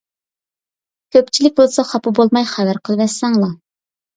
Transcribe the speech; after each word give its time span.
كۆپچىلىك 1.17 1.55
بولسا 1.61 1.85
خاپا 1.91 2.15
بولماي 2.21 2.49
خەۋەر 2.55 2.81
قىلىۋەتسەڭلا. 2.91 3.53